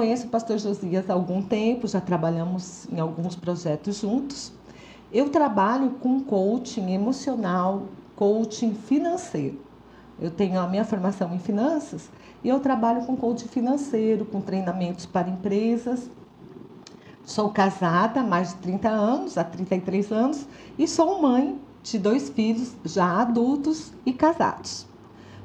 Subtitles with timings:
[0.00, 4.50] Conheço o pastor Josias há algum tempo, já trabalhamos em alguns projetos juntos.
[5.12, 7.82] Eu trabalho com coaching emocional,
[8.16, 9.60] coaching financeiro.
[10.18, 12.08] Eu tenho a minha formação em finanças
[12.42, 16.08] e eu trabalho com coaching financeiro, com treinamentos para empresas.
[17.22, 20.46] Sou casada há mais de 30 anos, há 33 anos,
[20.78, 24.88] e sou mãe de dois filhos já adultos e casados.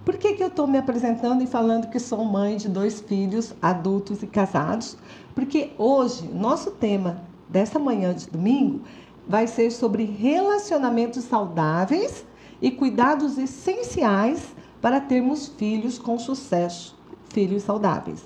[0.06, 3.56] Por que, que eu estou me apresentando e falando que sou mãe de dois filhos
[3.60, 4.96] adultos e casados?
[5.34, 8.82] Porque hoje, nosso tema dessa manhã de domingo
[9.28, 12.24] vai ser sobre relacionamentos saudáveis
[12.62, 16.96] e cuidados essenciais para termos filhos com sucesso,
[17.30, 18.24] filhos saudáveis.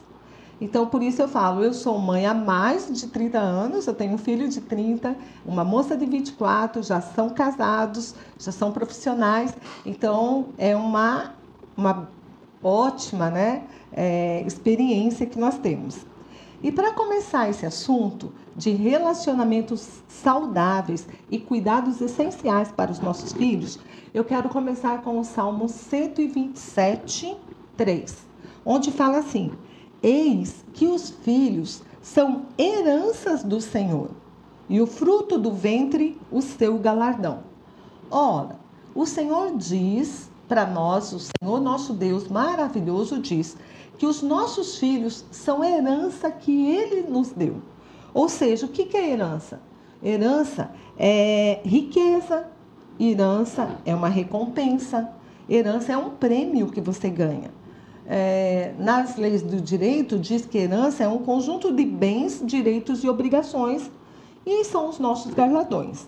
[0.59, 4.15] Então, por isso eu falo, eu sou mãe há mais de 30 anos, eu tenho
[4.15, 9.55] um filho de 30, uma moça de 24, já são casados, já são profissionais.
[9.85, 11.38] Então, é uma
[11.79, 12.09] uma
[12.61, 16.05] ótima né, é, experiência que nós temos.
[16.61, 23.79] E para começar esse assunto de relacionamentos saudáveis e cuidados essenciais para os nossos filhos,
[24.13, 27.37] eu quero começar com o Salmo 127,
[27.77, 28.17] 3,
[28.65, 29.53] onde fala assim:
[30.03, 34.09] Eis que os filhos são heranças do Senhor,
[34.67, 37.39] e o fruto do ventre o seu galardão.
[38.11, 38.59] Ora,
[38.93, 43.55] o Senhor diz para nós, o Senhor nosso Deus maravilhoso diz
[43.99, 47.57] que os nossos filhos são herança que Ele nos deu.
[48.11, 49.61] Ou seja, o que é herança?
[50.03, 52.47] Herança é riqueza,
[52.99, 55.11] herança é uma recompensa,
[55.47, 57.51] herança é um prêmio que você ganha.
[58.07, 63.09] É, nas leis do direito, diz que herança é um conjunto de bens, direitos e
[63.09, 63.91] obrigações,
[64.43, 66.07] e são os nossos galardões.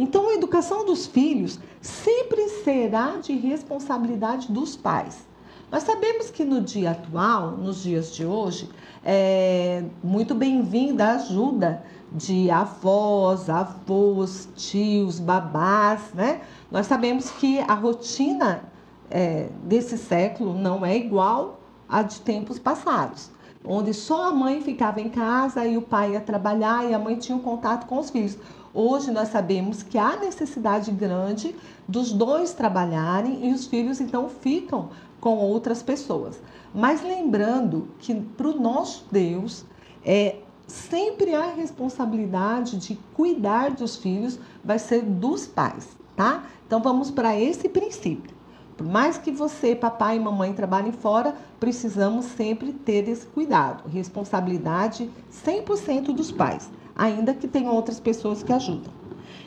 [0.00, 5.28] Então, a educação dos filhos sempre será de responsabilidade dos pais.
[5.70, 8.66] Nós sabemos que no dia atual, nos dias de hoje,
[9.04, 16.40] é muito bem-vinda a ajuda de avós, avós, tios, babás, né?
[16.70, 18.62] Nós sabemos que a rotina
[19.10, 23.30] é, desse século não é igual à de tempos passados,
[23.62, 27.16] onde só a mãe ficava em casa e o pai ia trabalhar e a mãe
[27.16, 28.38] tinha um contato com os filhos.
[28.72, 31.56] Hoje nós sabemos que há necessidade grande
[31.88, 36.40] dos dois trabalharem e os filhos então ficam com outras pessoas.
[36.72, 39.64] Mas lembrando que para o nosso Deus
[40.04, 40.36] é
[40.68, 46.44] sempre a responsabilidade de cuidar dos filhos vai ser dos pais, tá?
[46.64, 48.38] Então vamos para esse princípio.
[48.76, 53.88] Por mais que você, papai e mamãe trabalhem fora, precisamos sempre ter esse cuidado.
[53.88, 55.10] Responsabilidade
[55.44, 56.70] 100% dos pais
[57.00, 58.92] ainda que tenham outras pessoas que ajudam.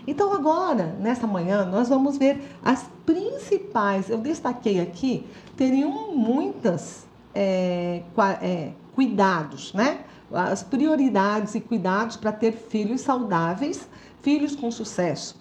[0.07, 4.09] Então, agora, nessa manhã, nós vamos ver as principais.
[4.09, 5.25] Eu destaquei aqui,
[5.55, 8.01] teriam muitas é,
[8.41, 9.99] é, cuidados, né?
[10.31, 13.87] As prioridades e cuidados para ter filhos saudáveis,
[14.23, 15.39] filhos com sucesso.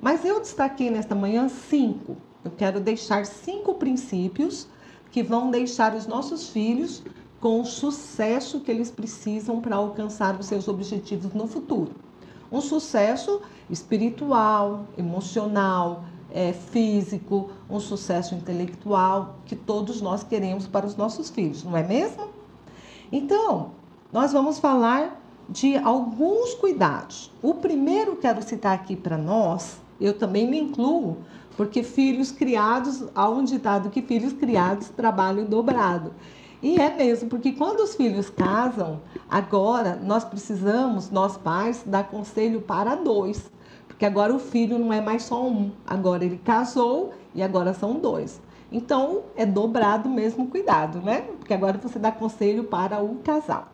[0.00, 2.16] Mas eu destaquei nesta manhã cinco.
[2.42, 4.66] Eu quero deixar cinco princípios
[5.10, 7.02] que vão deixar os nossos filhos
[7.40, 11.92] com o sucesso que eles precisam para alcançar os seus objetivos no futuro.
[12.52, 13.40] Um sucesso
[13.70, 21.64] espiritual, emocional, é, físico, um sucesso intelectual que todos nós queremos para os nossos filhos,
[21.64, 22.28] não é mesmo?
[23.10, 23.70] Então,
[24.12, 27.30] nós vamos falar de alguns cuidados.
[27.42, 31.18] O primeiro que quero citar aqui para nós, eu também me incluo,
[31.56, 36.12] porque filhos criados, há um ditado que filhos criados trabalham dobrado.
[36.62, 39.00] E é mesmo, porque quando os filhos casam,
[39.30, 43.50] agora nós precisamos, nós pais, dar conselho para dois.
[43.88, 47.94] Porque agora o filho não é mais só um, agora ele casou e agora são
[47.94, 48.42] dois.
[48.70, 51.22] Então é dobrado mesmo cuidado, né?
[51.38, 53.68] Porque agora você dá conselho para o casal.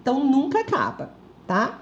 [0.00, 1.10] Então nunca acaba,
[1.46, 1.80] tá?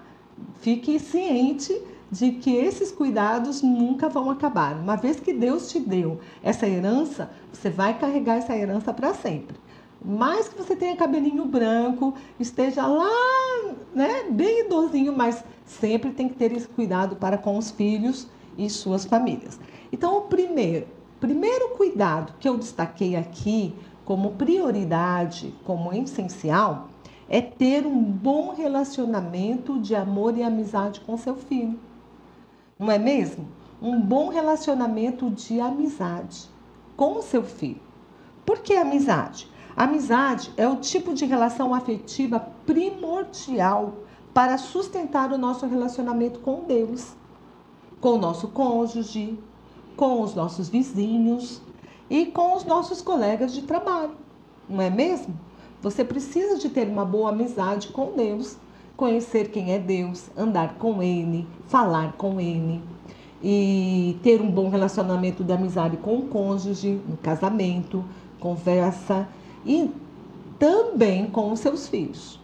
[0.61, 1.81] Fique ciente
[2.11, 4.75] de que esses cuidados nunca vão acabar.
[4.75, 9.64] Uma vez que Deus te deu essa herança, você vai carregar essa herança para sempre
[10.05, 16.35] mais que você tenha cabelinho branco, esteja lá, né, bem idosinho, mas sempre tem que
[16.35, 18.29] ter esse cuidado para com os filhos
[18.59, 19.59] e suas famílias.
[19.91, 20.87] Então, o primeiro,
[21.19, 23.75] primeiro cuidado que eu destaquei aqui
[24.05, 26.89] como prioridade, como essencial,
[27.27, 31.79] é ter um bom relacionamento de amor e amizade com seu filho.
[32.79, 33.49] Não é mesmo?
[33.81, 36.51] Um bom relacionamento de amizade
[36.97, 37.81] com o seu filho.
[38.45, 39.49] Por que amizade?
[39.77, 43.95] Amizade é o tipo de relação afetiva primordial
[44.33, 47.13] para sustentar o nosso relacionamento com Deus,
[48.01, 49.37] com o nosso cônjuge,
[49.97, 51.61] com os nossos vizinhos
[52.09, 54.13] e com os nossos colegas de trabalho,
[54.69, 55.35] não é mesmo?
[55.83, 58.57] Você precisa de ter uma boa amizade com Deus,
[58.97, 62.81] conhecer quem é Deus, andar com Ele, falar com Ele
[63.43, 68.05] e ter um bom relacionamento de amizade com o cônjuge, no casamento,
[68.39, 69.29] conversa
[69.65, 69.91] e
[70.59, 72.41] também com os seus filhos.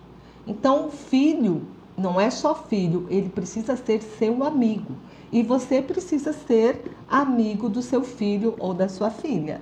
[0.47, 1.63] Então, filho
[1.97, 4.95] não é só filho, ele precisa ser seu amigo.
[5.31, 9.61] E você precisa ser amigo do seu filho ou da sua filha.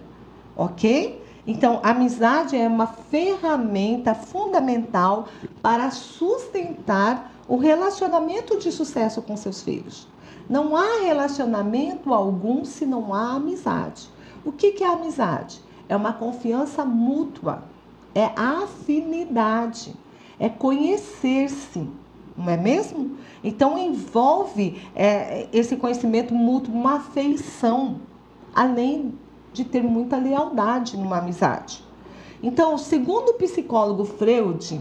[0.56, 1.22] Ok?
[1.46, 5.28] Então, a amizade é uma ferramenta fundamental
[5.62, 10.06] para sustentar o relacionamento de sucesso com seus filhos.
[10.48, 14.08] Não há relacionamento algum se não há amizade.
[14.44, 15.60] O que, é amizade?
[15.88, 17.64] É uma confiança mútua,
[18.14, 19.94] é afinidade,
[20.38, 21.88] é conhecer-se,
[22.36, 23.16] não é mesmo?
[23.42, 28.00] Então envolve é, esse conhecimento mútuo uma afeição,
[28.54, 29.14] além
[29.52, 31.82] de ter muita lealdade numa amizade.
[32.42, 34.80] Então, segundo o psicólogo Freud,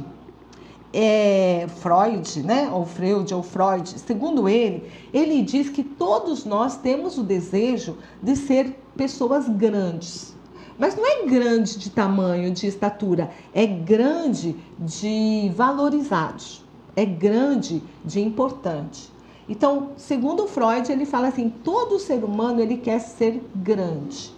[0.93, 2.69] é, Freud, né?
[2.71, 8.35] Ou Freud, ou Freud, segundo ele, ele diz que todos nós temos o desejo de
[8.35, 10.36] ser pessoas grandes.
[10.77, 16.63] Mas não é grande de tamanho, de estatura, é grande de valorizados,
[16.95, 19.09] é grande de importante.
[19.49, 24.31] Então, segundo Freud, ele fala assim: todo ser humano ele quer ser grande,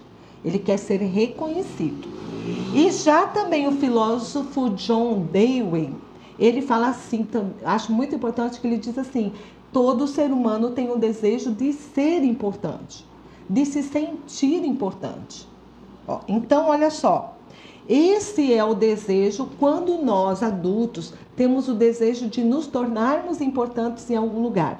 [0.45, 2.07] ele quer ser reconhecido.
[2.73, 5.93] E já também o filósofo John Dewey,
[6.37, 7.27] ele fala assim,
[7.65, 9.33] acho muito importante que ele diz assim:
[9.73, 13.05] todo ser humano tem o desejo de ser importante,
[13.49, 15.49] de se sentir importante.
[16.27, 17.35] Então, olha só,
[17.87, 24.15] esse é o desejo quando nós adultos temos o desejo de nos tornarmos importantes em
[24.15, 24.79] algum lugar.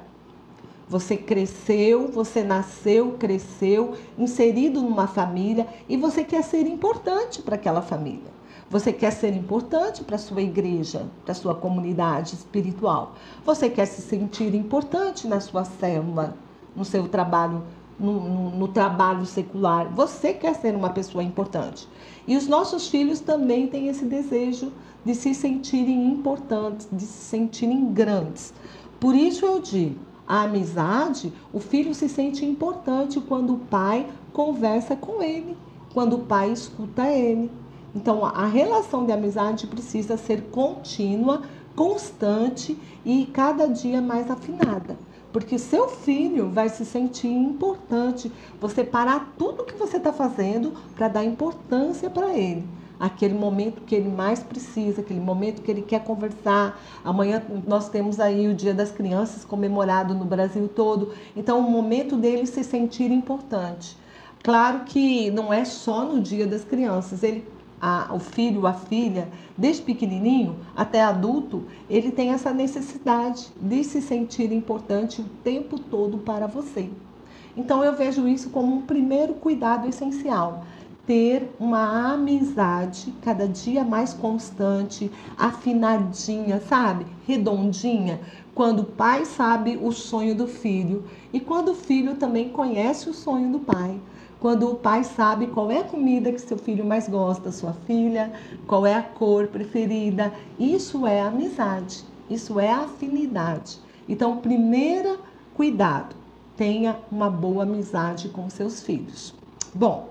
[0.88, 7.80] Você cresceu, você nasceu, cresceu, inserido numa família e você quer ser importante para aquela
[7.80, 8.30] família.
[8.68, 13.14] Você quer ser importante para a sua igreja, para a sua comunidade espiritual.
[13.44, 16.36] Você quer se sentir importante na sua célula,
[16.76, 17.64] no seu trabalho,
[18.00, 19.92] no, no, no trabalho secular.
[19.94, 21.86] Você quer ser uma pessoa importante.
[22.26, 24.72] E os nossos filhos também têm esse desejo
[25.04, 28.52] de se sentirem importantes, de se sentirem grandes.
[28.98, 34.94] Por isso eu digo, a amizade, o filho se sente importante quando o pai conversa
[34.94, 35.56] com ele,
[35.92, 37.50] quando o pai escuta ele.
[37.94, 41.42] Então, a relação de amizade precisa ser contínua,
[41.74, 44.96] constante e cada dia mais afinada.
[45.32, 48.32] Porque seu filho vai se sentir importante.
[48.60, 52.64] Você parar tudo que você está fazendo para dar importância para ele.
[52.98, 56.78] Aquele momento que ele mais precisa, aquele momento que ele quer conversar.
[57.02, 61.12] Amanhã nós temos aí o Dia das Crianças comemorado no Brasil todo.
[61.34, 63.96] Então, o momento dele se sentir importante.
[64.42, 67.22] Claro que não é só no Dia das Crianças.
[67.22, 67.46] Ele
[67.80, 74.02] a, o filho, a filha, desde pequenininho até adulto, ele tem essa necessidade de se
[74.02, 76.90] sentir importante o tempo todo para você.
[77.56, 80.64] Então eu vejo isso como um primeiro cuidado essencial.
[81.06, 87.04] Ter uma amizade cada dia mais constante, afinadinha, sabe?
[87.26, 88.20] Redondinha,
[88.54, 93.14] quando o pai sabe o sonho do filho e quando o filho também conhece o
[93.14, 94.00] sonho do pai
[94.40, 98.32] quando o pai sabe qual é a comida que seu filho mais gosta, sua filha,
[98.66, 100.32] qual é a cor preferida.
[100.58, 103.78] Isso é amizade, isso é afinidade.
[104.08, 105.18] Então, primeiro
[105.54, 106.16] cuidado,
[106.56, 109.34] tenha uma boa amizade com seus filhos.
[109.74, 110.08] Bom,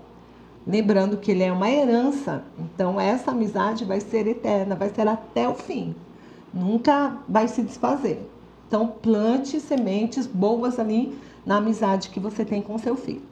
[0.64, 5.48] lembrando que ele é uma herança, então essa amizade vai ser eterna, vai ser até
[5.48, 5.92] o fim.
[6.52, 8.28] Nunca vai se desfazer.
[8.66, 13.22] Então, plante sementes boas ali na amizade que você tem com seu filho.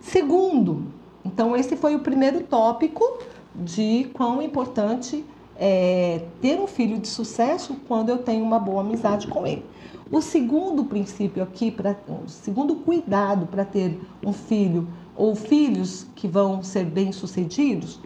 [0.00, 0.84] Segundo,
[1.24, 3.18] então esse foi o primeiro tópico
[3.54, 5.24] de quão importante
[5.58, 9.64] é ter um filho de sucesso quando eu tenho uma boa amizade com ele.
[10.10, 14.86] O segundo princípio aqui, para o segundo cuidado para ter um filho
[15.16, 17.98] ou filhos que vão ser bem-sucedidos,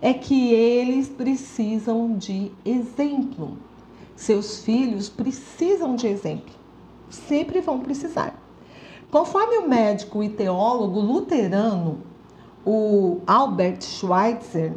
[0.00, 3.56] é que eles precisam de exemplo.
[4.18, 6.52] Seus filhos precisam de exemplo.
[7.08, 8.36] Sempre vão precisar.
[9.12, 12.00] Conforme o médico e teólogo luterano,
[12.66, 14.72] o Albert Schweitzer,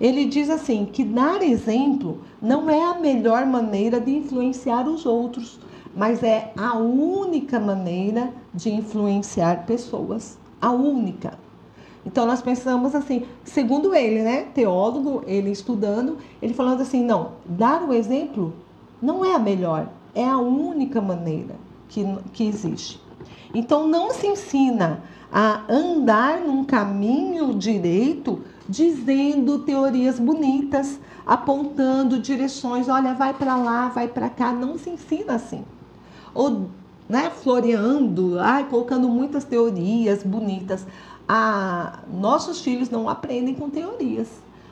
[0.00, 5.60] ele diz assim que dar exemplo não é a melhor maneira de influenciar os outros,
[5.94, 11.38] mas é a única maneira de influenciar pessoas, a única.
[12.06, 17.86] Então nós pensamos assim, segundo ele, né, teólogo, ele estudando, ele falando assim, não, dar
[17.86, 18.54] o exemplo
[19.00, 21.54] não é a melhor, é a única maneira
[21.88, 23.00] que, que existe.
[23.54, 25.02] Então não se ensina
[25.32, 34.08] a andar num caminho direito dizendo teorias bonitas, apontando direções, olha, vai para lá, vai
[34.08, 35.64] para cá, não se ensina assim.
[36.34, 36.68] Ou
[37.08, 40.86] né, floreando, ai, colocando muitas teorias bonitas.
[41.26, 44.28] Ah, nossos filhos não aprendem com teorias,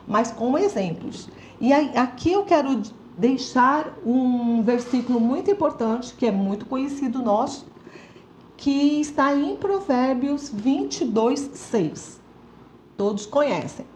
[0.06, 1.28] mas com exemplos.
[1.60, 2.82] E aqui eu quero
[3.16, 7.66] deixar um versículo muito importante, que é muito conhecido nosso,
[8.56, 12.20] que está em Provérbios 22, 6.
[12.96, 13.86] Todos conhecem,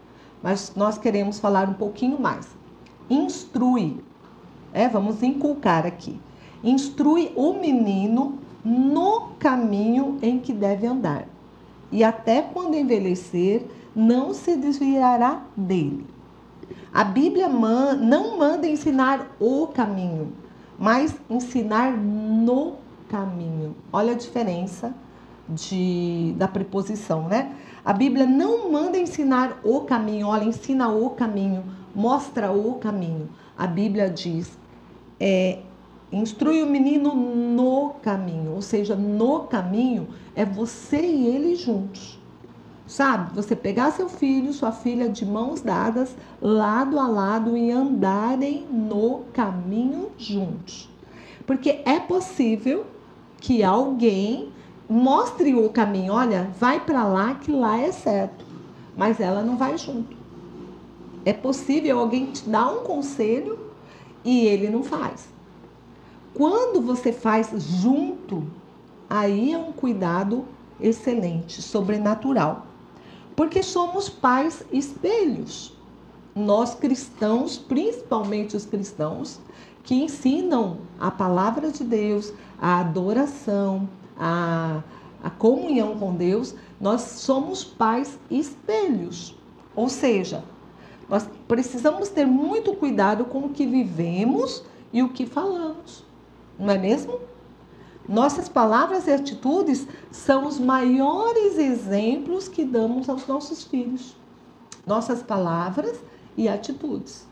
[0.41, 2.47] mas nós queremos falar um pouquinho mais.
[3.09, 4.03] Instrui,
[4.73, 6.19] é, vamos inculcar aqui.
[6.63, 11.27] Instrui o menino no caminho em que deve andar,
[11.91, 16.05] e até quando envelhecer, não se desviará dele.
[16.93, 20.33] A Bíblia man, não manda ensinar o caminho,
[20.77, 22.75] mas ensinar no
[23.09, 23.75] caminho.
[23.91, 24.93] Olha a diferença
[25.47, 27.53] de, da preposição, né?
[27.83, 31.63] A Bíblia não manda ensinar o caminho, olha, ensina o caminho,
[31.95, 33.27] mostra o caminho.
[33.57, 34.57] A Bíblia diz,
[35.19, 35.59] é,
[36.11, 42.20] instrui o menino no caminho, ou seja, no caminho é você e ele juntos.
[42.91, 43.33] Sabe?
[43.35, 49.21] Você pegar seu filho, sua filha de mãos dadas, lado a lado e andarem no
[49.31, 50.89] caminho juntos.
[51.47, 52.85] Porque é possível
[53.39, 54.51] que alguém
[54.89, 58.43] mostre o caminho, olha, vai para lá que lá é certo,
[58.97, 60.17] mas ela não vai junto.
[61.23, 63.57] É possível alguém te dar um conselho
[64.21, 65.29] e ele não faz.
[66.33, 68.43] Quando você faz junto,
[69.09, 70.43] aí é um cuidado
[70.77, 72.67] excelente, sobrenatural
[73.41, 75.75] porque somos pais espelhos.
[76.35, 79.39] Nós cristãos, principalmente os cristãos,
[79.83, 82.31] que ensinam a palavra de Deus,
[82.61, 84.83] a adoração, a,
[85.23, 89.35] a comunhão com Deus, nós somos pais espelhos.
[89.75, 90.43] Ou seja,
[91.09, 96.05] nós precisamos ter muito cuidado com o que vivemos e o que falamos.
[96.59, 97.19] Não é mesmo?
[98.07, 104.15] Nossas palavras e atitudes são os maiores exemplos que damos aos nossos filhos.
[104.85, 105.99] Nossas palavras
[106.35, 107.27] e atitudes.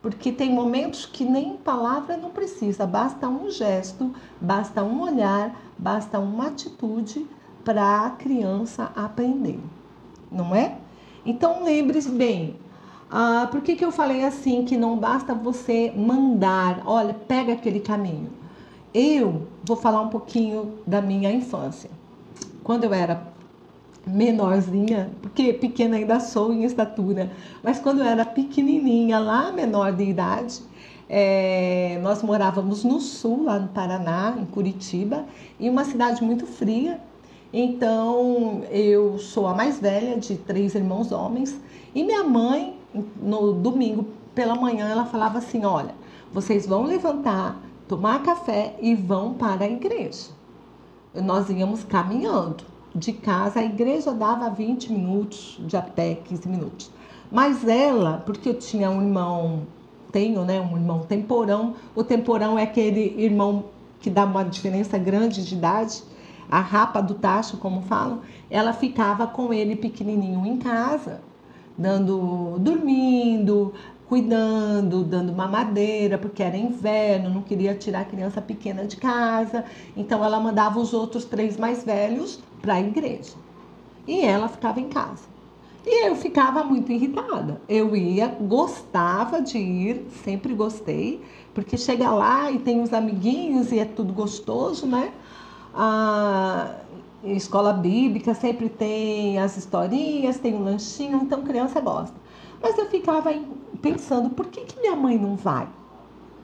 [0.00, 6.18] Porque tem momentos que nem palavra não precisa, basta um gesto, basta um olhar, basta
[6.18, 7.26] uma atitude
[7.64, 9.60] para a criança aprender,
[10.30, 10.78] não é?
[11.26, 12.56] Então lembre-se bem,
[13.10, 17.80] ah, por que, que eu falei assim que não basta você mandar, olha, pega aquele
[17.80, 18.37] caminho.
[18.94, 21.90] Eu vou falar um pouquinho da minha infância.
[22.64, 23.22] Quando eu era
[24.06, 27.30] menorzinha, porque pequena ainda sou em estatura,
[27.62, 30.60] mas quando eu era pequenininha, lá menor de idade,
[31.08, 35.24] é, nós morávamos no sul, lá no Paraná, em Curitiba,
[35.60, 36.98] em uma cidade muito fria.
[37.52, 41.58] Então eu sou a mais velha de três irmãos homens
[41.94, 42.76] e minha mãe,
[43.20, 45.94] no domingo pela manhã, ela falava assim: Olha,
[46.32, 50.28] vocês vão levantar tomar café e vão para a igreja.
[51.14, 52.64] Nós íamos caminhando.
[52.94, 56.90] De casa, a igreja dava 20 minutos, de a pé 15 minutos.
[57.30, 59.66] Mas ela, porque eu tinha um irmão,
[60.10, 61.74] tenho, né, um irmão temporão.
[61.94, 63.66] O temporão é aquele irmão
[64.00, 66.02] que dá uma diferença grande de idade,
[66.50, 68.20] a rapa do tacho, como falam.
[68.50, 71.20] Ela ficava com ele pequenininho em casa,
[71.76, 73.74] dando, dormindo,
[74.08, 79.64] cuidando, dando mamadeira, porque era inverno, não queria tirar a criança pequena de casa.
[79.96, 83.34] Então ela mandava os outros três mais velhos para a igreja.
[84.06, 85.24] E ela ficava em casa.
[85.86, 87.60] E eu ficava muito irritada.
[87.68, 91.22] Eu ia, gostava de ir, sempre gostei,
[91.54, 95.12] porque chega lá e tem os amiguinhos e é tudo gostoso, né?
[95.74, 96.76] A
[97.24, 102.16] escola bíblica sempre tem as historinhas, tem um lanchinho, então criança gosta.
[102.62, 103.32] Mas eu ficava
[103.80, 105.68] pensando, por que, que minha mãe não vai?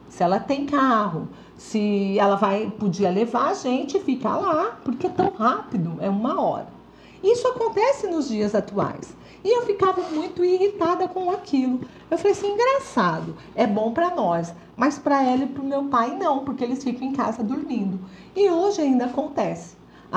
[0.09, 5.07] Se ela tem carro, se ela vai, podia levar a gente e ficar lá, porque
[5.07, 6.69] é tão rápido, é uma hora.
[7.23, 9.15] Isso acontece nos dias atuais.
[9.43, 11.81] E eu ficava muito irritada com aquilo.
[12.11, 15.85] Eu falei assim, engraçado, é bom para nós, mas para ela e para o meu
[15.85, 17.99] pai não, porque eles ficam em casa dormindo.
[18.35, 19.77] E hoje ainda acontece.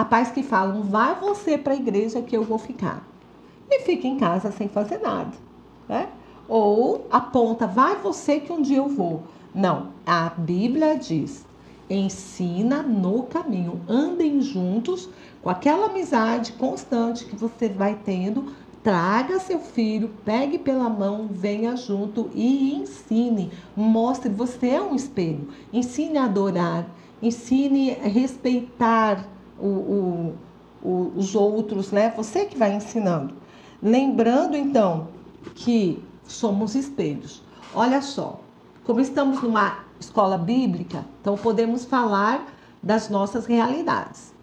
[0.09, 3.01] Pais que falam, vai você para a igreja que eu vou ficar.
[3.69, 5.31] E fica em casa sem fazer nada
[5.87, 6.09] né?
[6.47, 9.23] Ou aponta, vai você que um dia eu vou.
[9.53, 11.45] Não, a Bíblia diz:
[11.89, 15.09] ensina no caminho, andem juntos
[15.41, 18.53] com aquela amizade constante que você vai tendo.
[18.83, 23.51] Traga seu filho, pegue pela mão, venha junto e ensine.
[23.75, 25.49] Mostre, você é um espelho.
[25.73, 26.87] Ensine a adorar,
[27.21, 29.27] ensine a respeitar
[29.59, 30.33] o, o,
[30.81, 32.13] o, os outros, né?
[32.15, 33.33] Você que vai ensinando.
[33.81, 35.09] Lembrando então
[35.53, 37.41] que somos espelhos.
[37.73, 38.39] olha só,
[38.83, 42.45] como estamos numa escola bíblica, então podemos falar
[42.81, 44.33] das nossas realidades.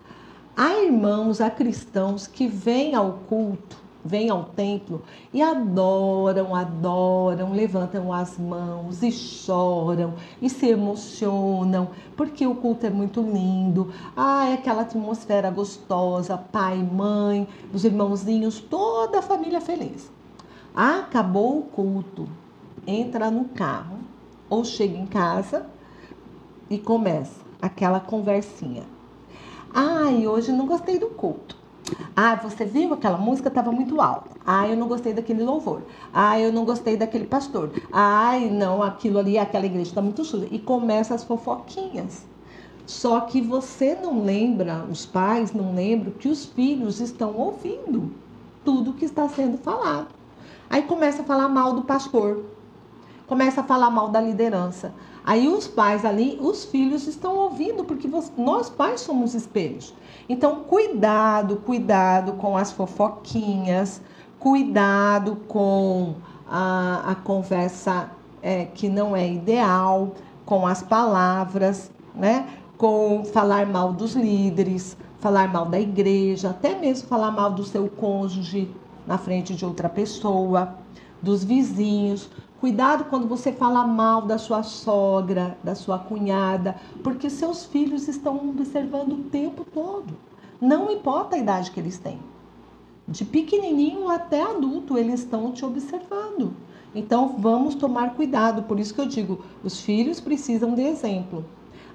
[0.56, 8.12] Há irmãos, há cristãos que vêm ao culto, vêm ao templo e adoram, adoram, levantam
[8.12, 13.92] as mãos e choram e se emocionam, porque o culto é muito lindo.
[14.16, 20.12] Ah, é aquela atmosfera gostosa, pai, mãe, os irmãozinhos, toda a família feliz.
[20.75, 22.28] Acabou o culto,
[22.85, 23.99] entra no carro
[24.50, 25.66] ou chega em casa
[26.69, 28.83] e começa aquela conversinha.
[29.73, 31.57] Ai, hoje não gostei do culto.
[32.16, 34.31] Ah, você viu aquela música estava muito alta.
[34.45, 35.83] Ah, eu não gostei daquele louvor.
[36.12, 37.71] Ah, eu não gostei daquele pastor.
[37.93, 40.49] Ai, não, aquilo ali, aquela igreja está muito suja.
[40.50, 42.26] E começa as fofoquinhas.
[42.85, 48.12] Só que você não lembra, os pais não lembram que os filhos estão ouvindo
[48.64, 50.09] tudo que está sendo falado.
[50.68, 52.44] Aí começa a falar mal do pastor,
[53.26, 54.92] começa a falar mal da liderança.
[55.25, 59.94] Aí os pais ali, os filhos estão ouvindo, porque nós pais somos espelhos.
[60.28, 64.02] Então, cuidado, cuidado com as fofoquinhas,
[64.38, 66.14] cuidado com
[66.47, 68.11] a, a conversa
[68.42, 70.12] é, que não é ideal,
[70.44, 72.47] com as palavras, né?
[72.76, 77.88] Com falar mal dos líderes, falar mal da igreja, até mesmo falar mal do seu
[77.88, 78.71] cônjuge
[79.06, 80.76] na frente de outra pessoa,
[81.20, 82.28] dos vizinhos.
[82.61, 88.37] Cuidado quando você fala mal da sua sogra, da sua cunhada, porque seus filhos estão
[88.49, 90.14] observando o tempo todo.
[90.61, 92.18] Não importa a idade que eles têm.
[93.06, 96.54] De pequenininho até adulto, eles estão te observando.
[96.94, 98.62] Então vamos tomar cuidado.
[98.62, 101.44] Por isso que eu digo, os filhos precisam de exemplo.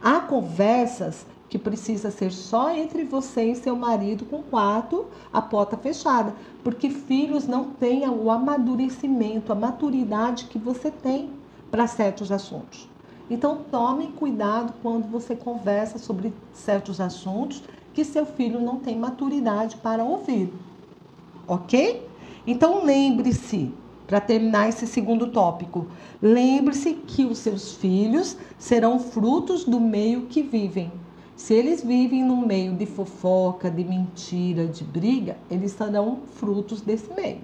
[0.01, 5.41] Há conversas que precisa ser só entre você e seu marido com o quarto, a
[5.41, 11.31] porta fechada, porque filhos não têm o amadurecimento, a maturidade que você tem
[11.71, 12.87] para certos assuntos.
[13.29, 17.61] Então tome cuidado quando você conversa sobre certos assuntos
[17.93, 20.53] que seu filho não tem maturidade para ouvir.
[21.47, 22.07] OK?
[22.45, 23.73] Então lembre-se,
[24.09, 25.85] para terminar esse segundo tópico,
[26.19, 30.91] lembre-se que os seus filhos serão frutos do meio que vivem.
[31.35, 37.13] Se eles vivem no meio de fofoca, de mentira, de briga, eles serão frutos desse
[37.13, 37.41] meio.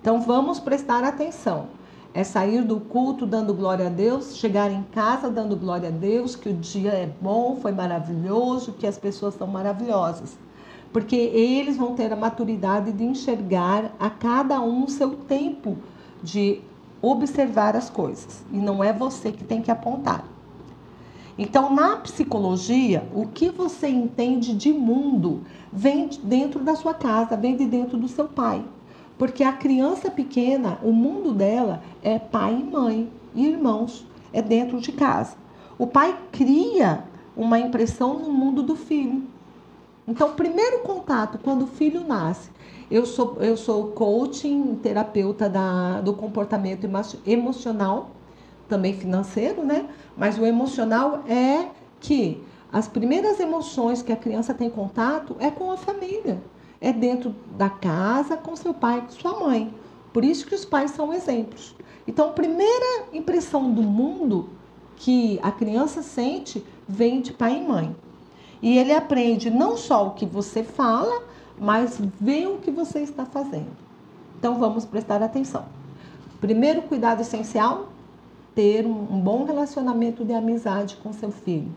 [0.00, 1.66] Então vamos prestar atenção.
[2.14, 6.36] É sair do culto dando glória a Deus, chegar em casa dando glória a Deus,
[6.36, 10.38] que o dia é bom, foi maravilhoso, que as pessoas são maravilhosas.
[10.92, 15.76] Porque eles vão ter a maturidade de enxergar a cada um seu tempo
[16.22, 16.60] de
[17.00, 18.44] observar as coisas.
[18.52, 20.24] E não é você que tem que apontar.
[21.38, 25.40] Então, na psicologia, o que você entende de mundo
[25.72, 28.62] vem dentro da sua casa, vem de dentro do seu pai.
[29.16, 34.80] Porque a criança pequena, o mundo dela é pai e mãe e irmãos, é dentro
[34.80, 35.36] de casa.
[35.78, 37.04] O pai cria
[37.36, 39.22] uma impressão no mundo do filho.
[40.10, 42.50] Então, primeiro contato, quando o filho nasce,
[42.90, 46.84] eu sou, eu sou coaching, terapeuta da, do comportamento
[47.24, 48.10] emocional
[48.68, 49.88] também financeiro, né?
[50.16, 51.68] Mas o emocional é
[52.00, 52.42] que
[52.72, 56.42] as primeiras emoções que a criança tem contato é com a família,
[56.80, 59.72] é dentro da casa, com seu pai, com sua mãe.
[60.12, 61.76] Por isso que os pais são exemplos.
[62.04, 64.48] Então, a primeira impressão do mundo
[64.96, 67.94] que a criança sente vem de pai e mãe.
[68.62, 71.22] E ele aprende não só o que você fala,
[71.58, 73.70] mas vê o que você está fazendo.
[74.38, 75.64] Então, vamos prestar atenção.
[76.40, 77.88] Primeiro cuidado essencial
[78.54, 81.70] ter um, bom relacionamento de amizade com seu filho.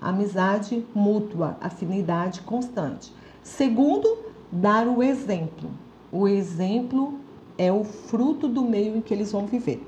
[0.00, 3.12] Amizade mútua, afinidade constante.
[3.42, 4.18] Segundo,
[4.50, 5.70] dar o exemplo.
[6.12, 7.14] O exemplo
[7.58, 9.82] é o fruto do meio em que eles vão viver.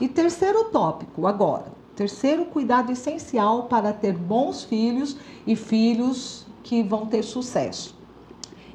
[0.00, 1.75] E terceiro tópico, agora.
[1.96, 7.96] Terceiro cuidado essencial para ter bons filhos e filhos que vão ter sucesso.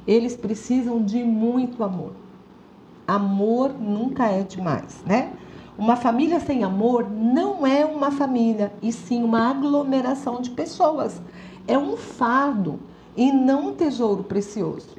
[0.04, 2.14] Eles precisam de muito amor.
[3.06, 5.32] Amor nunca é demais, né?
[5.78, 11.22] Uma família sem amor não é uma família, e sim uma aglomeração de pessoas.
[11.68, 12.80] É um fardo
[13.16, 14.96] e não um tesouro precioso.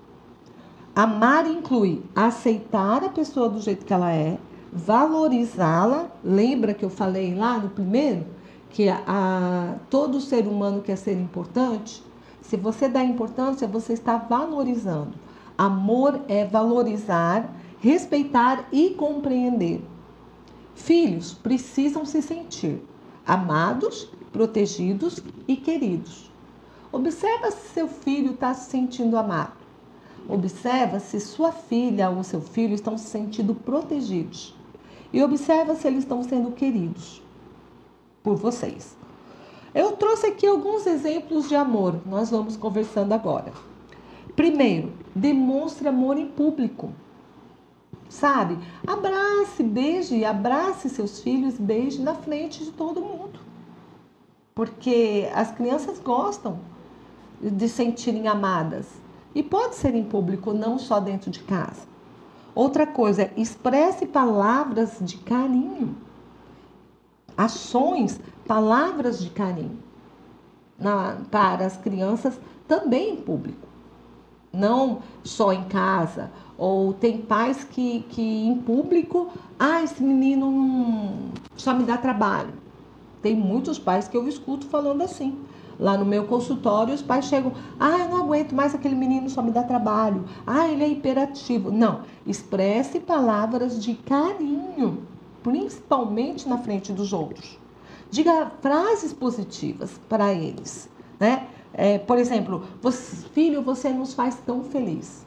[0.95, 4.37] Amar inclui aceitar a pessoa do jeito que ela é,
[4.73, 6.07] valorizá-la.
[6.23, 8.25] Lembra que eu falei lá no primeiro
[8.69, 12.03] que a, a, todo ser humano quer ser importante?
[12.41, 15.13] Se você dá importância, você está valorizando.
[15.57, 19.83] Amor é valorizar, respeitar e compreender.
[20.73, 22.81] Filhos precisam se sentir
[23.25, 26.31] amados, protegidos e queridos.
[26.91, 29.53] Observa se seu filho está se sentindo amado.
[30.27, 34.55] Observa se sua filha ou seu filho estão se sentindo protegidos.
[35.13, 37.21] E observa se eles estão sendo queridos
[38.23, 38.97] por vocês.
[39.73, 43.53] Eu trouxe aqui alguns exemplos de amor, nós vamos conversando agora.
[44.35, 46.91] Primeiro, demonstre amor em público.
[48.09, 48.57] Sabe?
[48.85, 53.39] Abrace, beije, abrace seus filhos, beije na frente de todo mundo.
[54.53, 56.59] Porque as crianças gostam
[57.41, 58.87] de sentirem amadas.
[59.33, 61.92] E pode ser em público, não só dentro de casa.
[62.55, 65.95] Outra coisa, expresse palavras de carinho,
[67.35, 69.79] ações, palavras de carinho
[70.77, 73.67] na, para as crianças também em público,
[74.51, 76.31] não só em casa.
[76.55, 82.53] Ou tem pais que, que em público, ah, esse menino só me dá trabalho.
[83.21, 85.39] Tem muitos pais que eu escuto falando assim.
[85.79, 89.41] Lá no meu consultório, os pais chegam, ah, eu não aguento mais aquele menino, só
[89.41, 90.25] me dá trabalho.
[90.45, 91.71] Ah, ele é hiperativo.
[91.71, 95.03] Não, expresse palavras de carinho,
[95.41, 97.59] principalmente na frente dos outros.
[98.09, 101.47] Diga frases positivas para eles, né?
[101.73, 105.25] É, por exemplo, você, filho, você nos faz tão feliz.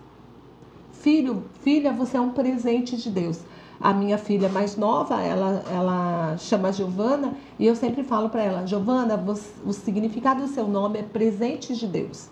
[0.92, 3.40] Filho, filha, você é um presente de Deus.
[3.80, 8.66] A minha filha mais nova, ela, ela chama Giovana e eu sempre falo para ela,
[8.66, 9.22] Giovana,
[9.64, 12.28] o significado do seu nome é presente de Deus.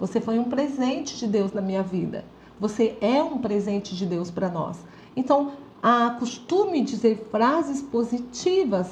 [0.00, 2.24] Você foi um presente de Deus na minha vida.
[2.58, 4.78] Você é um presente de Deus para nós.
[5.16, 8.88] Então, acostume dizer frases positivas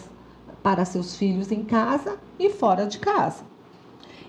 [0.63, 3.45] para seus filhos em casa e fora de casa.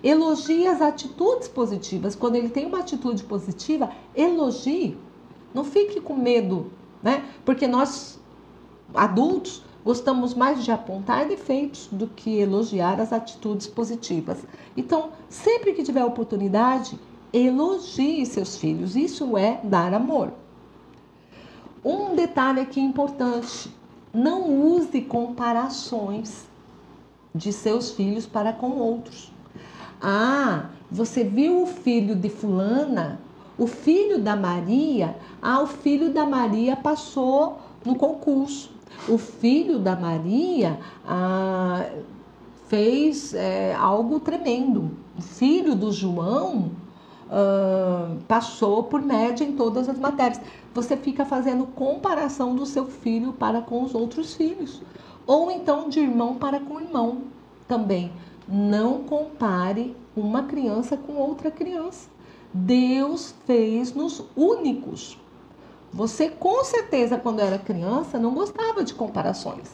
[0.04, 2.16] Elogie as atitudes positivas.
[2.16, 4.98] Quando ele tem uma atitude positiva, elogie.
[5.54, 7.26] Não fique com medo né?
[7.46, 8.20] Porque nós,
[8.94, 14.46] adultos, gostamos mais de apontar defeitos do que elogiar as atitudes positivas.
[14.76, 17.00] Então, sempre que tiver oportunidade,
[17.32, 18.96] elogie seus filhos.
[18.96, 20.34] Isso é dar amor.
[21.84, 23.74] Um detalhe aqui importante:
[24.14, 26.46] não use comparações
[27.34, 29.32] de seus filhos para com outros.
[30.02, 33.20] Ah, você viu o filho de fulana
[33.58, 38.70] o filho da Maria, ah, o filho da Maria passou no concurso.
[39.10, 41.86] O filho da Maria ah,
[42.68, 44.92] fez é, algo tremendo.
[45.18, 46.70] O filho do João
[47.32, 50.40] ah, passou por média em todas as matérias.
[50.76, 54.82] Você fica fazendo comparação do seu filho para com os outros filhos.
[55.26, 57.24] Ou então de irmão para com irmão
[57.68, 58.12] também.
[58.48, 62.17] Não compare uma criança com outra criança.
[62.54, 65.20] Deus fez-nos únicos.
[65.92, 69.70] Você com certeza, quando era criança, não gostava de comparações.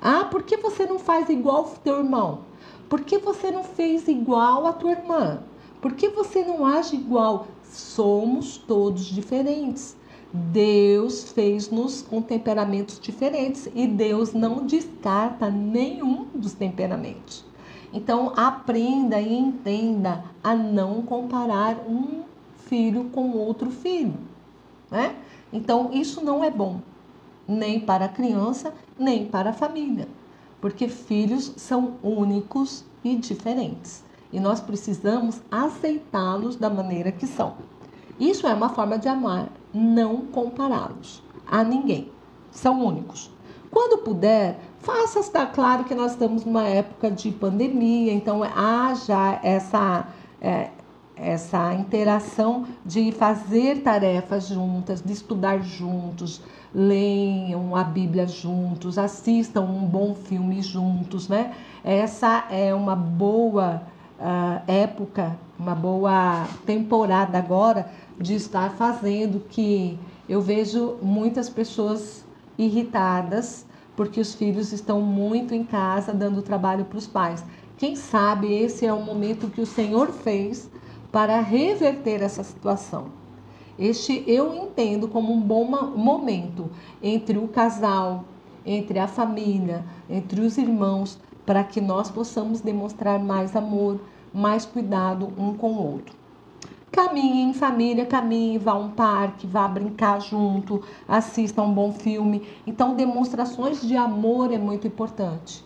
[0.00, 2.40] Ah, por que você não faz igual o teu irmão?
[2.88, 5.42] Por que você não fez igual a tua irmã?
[5.80, 7.46] Por que você não age igual?
[7.64, 9.96] Somos todos diferentes.
[10.32, 17.45] Deus fez-nos com temperamentos diferentes e Deus não descarta nenhum dos temperamentos.
[17.96, 22.24] Então, aprenda e entenda a não comparar um
[22.66, 24.12] filho com outro filho,
[24.90, 25.16] né?
[25.50, 26.82] Então, isso não é bom,
[27.48, 30.06] nem para a criança, nem para a família,
[30.60, 37.54] porque filhos são únicos e diferentes e nós precisamos aceitá-los da maneira que são.
[38.20, 42.12] Isso é uma forma de amar, não compará-los a ninguém.
[42.50, 43.30] São únicos.
[43.70, 50.06] Quando puder, faça estar claro que nós estamos numa época de pandemia, então haja essa,
[50.40, 50.70] é,
[51.16, 56.40] essa interação de fazer tarefas juntas, de estudar juntos,
[56.74, 61.54] leiam a Bíblia juntos, assistam um bom filme juntos, né?
[61.82, 63.82] Essa é uma boa
[64.18, 72.24] uh, época, uma boa temporada agora de estar fazendo que eu vejo muitas pessoas
[72.58, 73.65] irritadas
[73.96, 77.42] porque os filhos estão muito em casa dando trabalho para os pais.
[77.78, 80.70] Quem sabe esse é o momento que o Senhor fez
[81.10, 83.06] para reverter essa situação.
[83.78, 86.70] Este eu entendo como um bom momento
[87.02, 88.24] entre o casal,
[88.64, 94.00] entre a família, entre os irmãos, para que nós possamos demonstrar mais amor,
[94.32, 96.25] mais cuidado um com o outro.
[96.90, 102.46] Caminhe em família, caminhe, vá a um parque, vá brincar junto, assista um bom filme.
[102.66, 105.64] Então, demonstrações de amor é muito importante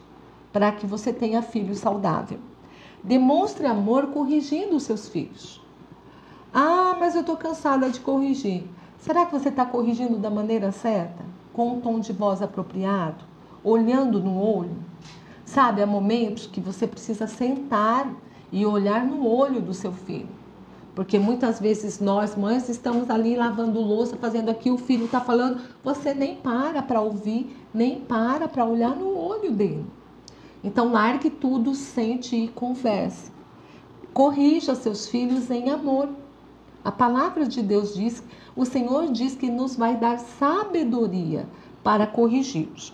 [0.52, 2.38] para que você tenha filho saudável.
[3.04, 5.62] Demonstre amor corrigindo os seus filhos.
[6.52, 8.64] Ah, mas eu estou cansada de corrigir.
[8.98, 11.24] Será que você está corrigindo da maneira certa?
[11.52, 13.24] Com um tom de voz apropriado?
[13.62, 14.76] Olhando no olho?
[15.44, 18.10] Sabe, há momentos que você precisa sentar
[18.50, 20.39] e olhar no olho do seu filho
[20.94, 25.60] porque muitas vezes nós, mães, estamos ali lavando louça, fazendo aqui, o filho está falando,
[25.82, 29.86] você nem para para ouvir, nem para para olhar no olho dele.
[30.62, 33.30] Então, largue tudo, sente e converse.
[34.12, 36.08] Corrija seus filhos em amor.
[36.84, 38.22] A palavra de Deus diz,
[38.56, 41.46] o Senhor diz que nos vai dar sabedoria
[41.82, 42.92] para corrigi-los.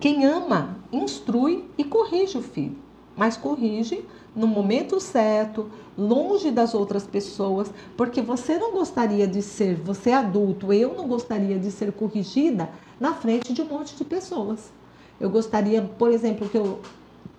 [0.00, 2.76] Quem ama, instrui e corrige o filho,
[3.16, 9.76] mas corrige no momento certo, longe das outras pessoas, porque você não gostaria de ser,
[9.76, 14.04] você é adulto, eu não gostaria de ser corrigida na frente de um monte de
[14.04, 14.72] pessoas.
[15.20, 16.80] Eu gostaria, por exemplo, que eu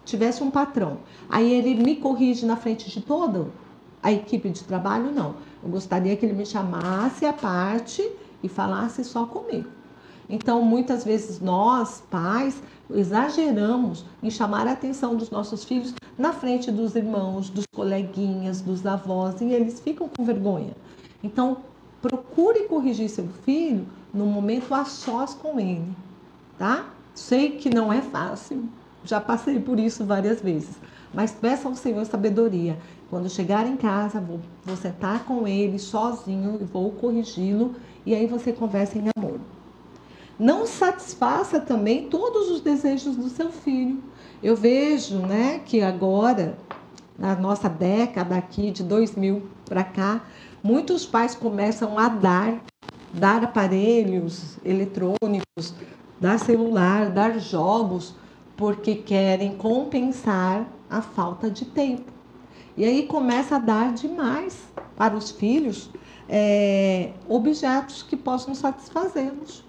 [0.05, 3.47] tivesse um patrão, aí ele me corrige na frente de toda
[4.01, 5.35] a equipe de trabalho, não.
[5.63, 8.07] Eu gostaria que ele me chamasse à parte
[8.43, 9.67] e falasse só comigo.
[10.29, 12.61] Então, muitas vezes nós, pais,
[12.93, 18.85] exageramos em chamar a atenção dos nossos filhos na frente dos irmãos, dos coleguinhas, dos
[18.85, 20.73] avós, e eles ficam com vergonha.
[21.23, 21.57] Então,
[22.01, 25.87] procure corrigir seu filho no momento a sós com ele,
[26.57, 26.85] tá?
[27.13, 28.65] Sei que não é fácil,
[29.03, 30.75] já passei por isso várias vezes,
[31.13, 32.77] mas peça ao Senhor sabedoria.
[33.09, 38.27] Quando chegar em casa, vou, vou sentar com ele sozinho e vou corrigi-lo, e aí
[38.27, 39.39] você conversa em amor.
[40.37, 44.03] Não satisfaça também todos os desejos do seu filho.
[44.43, 46.57] Eu vejo, né, que agora
[47.17, 50.21] na nossa década aqui de 2000 para cá,
[50.61, 52.61] muitos pais começam a dar
[53.13, 55.73] dar aparelhos eletrônicos,
[56.19, 58.13] dar celular, dar jogos,
[58.57, 62.11] porque querem compensar a falta de tempo.
[62.75, 64.57] E aí começa a dar demais
[64.97, 65.89] para os filhos
[66.27, 69.63] é, objetos que possam satisfazê-los.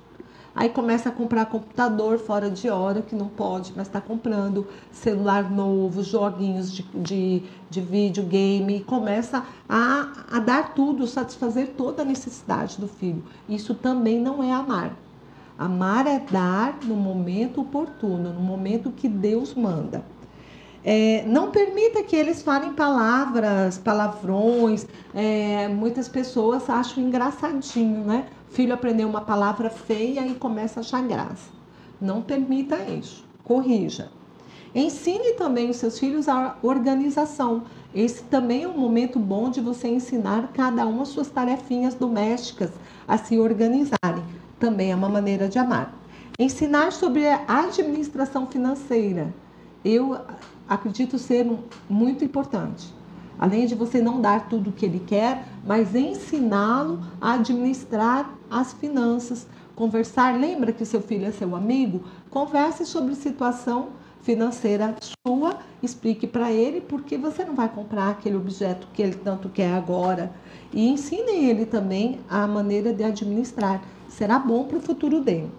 [0.56, 5.50] Aí começa a comprar computador fora de hora, que não pode, mas está comprando celular
[5.50, 12.80] novo, joguinhos de, de, de videogame, começa a, a dar tudo, satisfazer toda a necessidade
[12.80, 13.22] do filho.
[13.46, 14.96] Isso também não é amar.
[15.58, 20.02] Amar é dar no momento oportuno, no momento que Deus manda.
[20.82, 24.86] É, não permita que eles falem palavras, palavrões.
[25.12, 28.26] É, muitas pessoas acham engraçadinho, né?
[28.50, 31.50] Filho aprendeu uma palavra feia e começa a achar graça.
[32.00, 33.24] Não permita isso.
[33.44, 34.10] Corrija.
[34.74, 37.62] Ensine também os seus filhos a organização.
[37.94, 42.70] Esse também é um momento bom de você ensinar cada uma as suas tarefinhas domésticas
[43.08, 44.22] a se organizarem.
[44.60, 45.94] Também é uma maneira de amar.
[46.38, 49.32] Ensinar sobre a administração financeira.
[49.82, 50.18] Eu
[50.68, 51.50] acredito ser
[51.88, 52.95] muito importante.
[53.38, 58.72] Além de você não dar tudo o que ele quer, mas ensiná-lo a administrar as
[58.72, 60.38] finanças, conversar.
[60.38, 62.02] Lembra que seu filho é seu amigo?
[62.30, 63.88] Converse sobre situação
[64.22, 69.14] financeira sua, explique para ele por que você não vai comprar aquele objeto que ele
[69.14, 70.32] tanto quer agora
[70.72, 73.80] e ensine ele também a maneira de administrar.
[74.08, 75.50] Será bom para o futuro dele.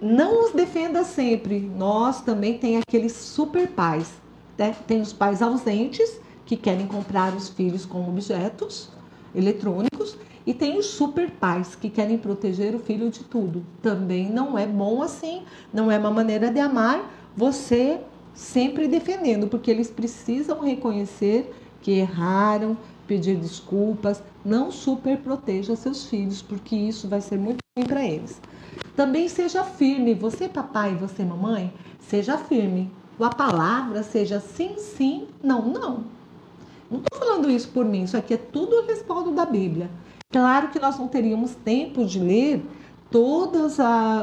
[0.00, 1.60] Não os defenda sempre.
[1.76, 4.14] Nós também tem aqueles super pais.
[4.56, 4.74] Né?
[4.86, 8.88] Tem os pais ausentes que querem comprar os filhos com objetos
[9.32, 13.64] eletrônicos e tem os super pais que querem proteger o filho de tudo.
[13.80, 18.00] Também não é bom assim, não é uma maneira de amar você
[18.34, 26.42] sempre defendendo, porque eles precisam reconhecer que erraram, pedir desculpas, não super proteja seus filhos,
[26.42, 28.40] porque isso vai ser muito ruim para eles.
[28.96, 32.90] Também seja firme, você papai, você mamãe, seja firme.
[33.20, 36.19] A palavra seja sim, sim, não, não.
[36.90, 39.88] Não estou falando isso por mim, isso aqui é tudo respaldo da Bíblia.
[40.30, 42.64] Claro que nós não teríamos tempo de ler
[43.10, 43.76] todos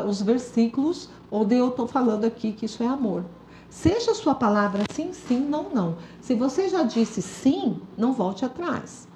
[0.08, 3.23] os versículos onde eu estou falando aqui que isso é amor.
[3.69, 5.97] Seja a sua palavra sim, sim, não, não.
[6.21, 9.08] Se você já disse sim, não volte atrás.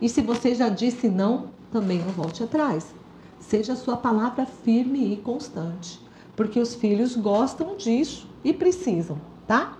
[0.00, 2.94] E se você já disse não, também não volte atrás.
[3.38, 6.00] Seja a sua palavra firme e constante.
[6.34, 9.76] Porque os filhos gostam disso e precisam, tá?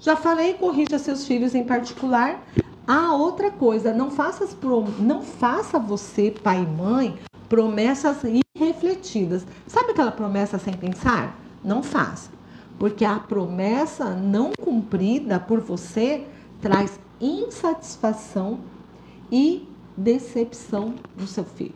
[0.00, 2.40] Já falei, corrija seus filhos em particular.
[2.86, 4.48] Ah, outra coisa, não faça,
[5.00, 8.18] não faça você, pai e mãe, promessas
[8.56, 9.44] irrefletidas.
[9.66, 11.36] Sabe aquela promessa sem pensar?
[11.64, 12.30] Não faça.
[12.78, 16.24] Porque a promessa não cumprida por você
[16.62, 18.60] traz insatisfação
[19.32, 21.74] e decepção no seu filho.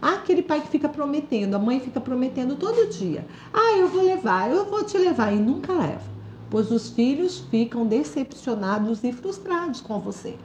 [0.00, 3.26] Ah, aquele pai que fica prometendo, a mãe fica prometendo todo dia.
[3.52, 6.19] Ah, eu vou levar, eu vou te levar e nunca leva
[6.50, 10.36] pois os filhos ficam decepcionados e frustrados com você.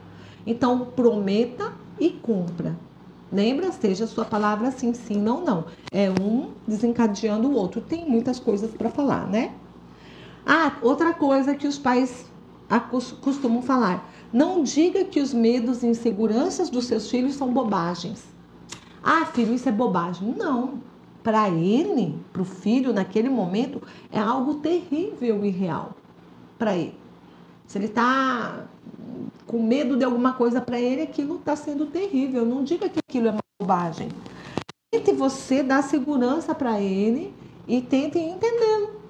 [0.46, 2.78] Então, prometa e cumpra.
[3.32, 3.72] Lembra?
[3.72, 5.66] Seja sua palavra sim, sim, não, não.
[5.90, 7.80] É um desencadeando o outro.
[7.80, 9.54] Tem muitas coisas para falar, né?
[10.46, 12.26] Ah, outra coisa que os pais
[13.20, 14.12] costumam falar.
[14.32, 18.24] Não diga que os medos e inseguranças dos seus filhos são bobagens.
[19.02, 20.34] Ah, filho, isso é bobagem.
[20.36, 20.82] Não.
[21.26, 25.90] Para ele, para o filho, naquele momento, é algo terrível e real
[26.56, 26.94] para ele.
[27.66, 28.64] Se ele está
[29.44, 32.46] com medo de alguma coisa para ele, aquilo está sendo terrível.
[32.46, 34.08] Não diga que aquilo é uma bobagem.
[34.94, 37.34] Tente você dar segurança para ele
[37.66, 39.00] e tente entendê-lo.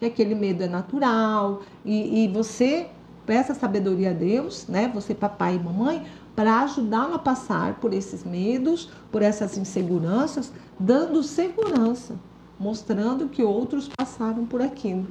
[0.00, 2.88] Que aquele medo é natural e, e você
[3.24, 4.90] peça sabedoria a Deus, né?
[4.92, 11.22] Você, papai e mamãe, para ajudá-lo a passar por esses medos, por essas inseguranças, dando
[11.22, 12.16] segurança,
[12.58, 15.06] mostrando que outros passaram por aquilo.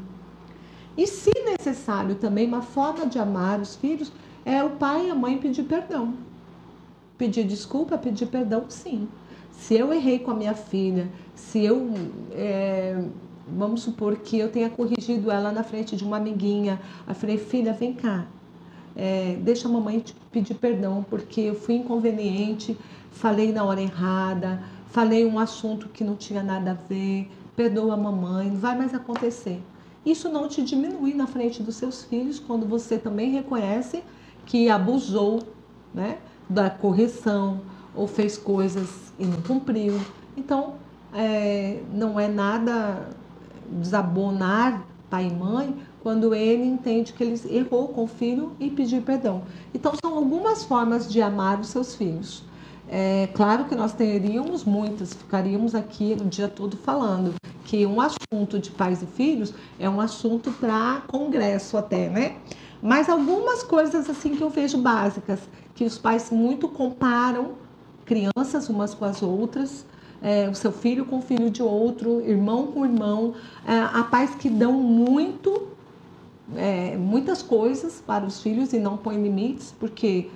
[0.98, 4.12] E se necessário também, uma forma de amar os filhos
[4.46, 6.14] é o pai e a mãe pedir perdão.
[7.18, 9.08] Pedir desculpa, pedir perdão, sim.
[9.52, 11.90] Se eu errei com a minha filha, se eu,
[12.32, 13.02] é,
[13.48, 17.72] vamos supor que eu tenha corrigido ela na frente de uma amiguinha, eu falei, filha,
[17.72, 18.28] vem cá,
[18.96, 22.78] é, deixa a mamãe te pedir perdão, porque eu fui inconveniente,
[23.12, 27.98] falei na hora errada, falei um assunto que não tinha nada a ver, perdoa a
[27.98, 29.62] mamãe, não vai mais acontecer.
[30.06, 34.04] Isso não te diminui na frente dos seus filhos quando você também reconhece
[34.46, 35.42] que abusou
[35.94, 36.18] né,
[36.50, 37.62] da correção
[37.96, 40.00] ou fez coisas e não cumpriu.
[40.36, 40.76] Então,
[41.14, 43.10] é, não é nada
[43.70, 49.02] desabonar pai e mãe quando ele entende que ele errou com o filho e pedir
[49.02, 49.44] perdão.
[49.74, 52.44] Então, são algumas formas de amar os seus filhos.
[52.90, 58.60] É claro que nós teríamos muitas, ficaríamos aqui o dia todo falando que um assunto
[58.60, 62.36] de pais e filhos é um assunto para congresso até, né?
[62.82, 65.40] Mas algumas coisas assim que eu vejo básicas,
[65.74, 67.52] que os pais muito comparam
[68.06, 69.86] crianças umas com as outras,
[70.22, 73.34] é, o seu filho com o filho de outro, irmão com irmão.
[73.66, 75.70] É, há pais que dão muito,
[76.56, 80.30] é, muitas coisas para os filhos e não põem limites, porque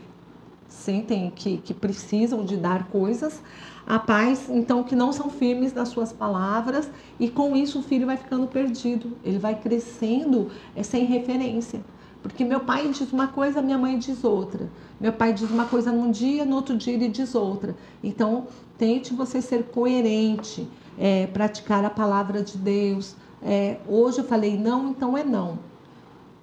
[0.67, 3.41] sentem que, que precisam de dar coisas.
[3.85, 6.89] Há pais, então, que não são firmes nas suas palavras
[7.19, 11.81] e com isso o filho vai ficando perdido, ele vai crescendo é, sem referência.
[12.21, 14.69] Porque meu pai diz uma coisa, minha mãe diz outra.
[14.99, 17.75] Meu pai diz uma coisa num dia, no outro dia ele diz outra.
[18.03, 20.67] Então, tente você ser coerente,
[20.97, 23.15] é, praticar a palavra de Deus.
[23.41, 25.59] É, hoje eu falei não, então é não.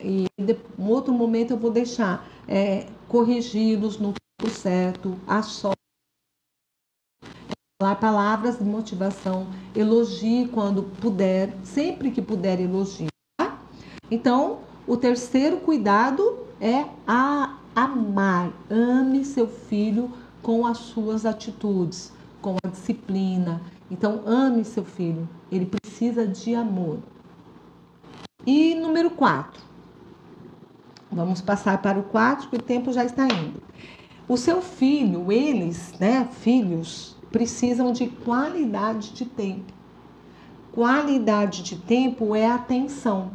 [0.04, 5.78] E em outro momento eu vou deixar é, corrigi-los no tempo certo, a sorte.
[7.80, 13.08] Falar palavras de motivação, elogie quando puder, sempre que puder elogie.
[13.38, 13.58] Tá?
[14.10, 18.52] Então, o terceiro cuidado é a amar.
[18.70, 20.12] Ame seu filho
[20.42, 22.12] com as suas atitudes,
[22.42, 23.62] com a disciplina.
[23.90, 25.26] Então, ame seu filho.
[25.50, 26.98] Ele precisa de amor.
[28.46, 29.63] E número quatro.
[31.14, 33.62] Vamos passar para o quatro, que o tempo já está indo.
[34.26, 39.72] O seu filho, eles, né, filhos, precisam de qualidade de tempo.
[40.72, 43.30] Qualidade de tempo é atenção.